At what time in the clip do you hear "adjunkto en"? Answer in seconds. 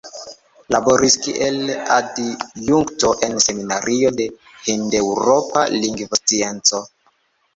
1.95-3.37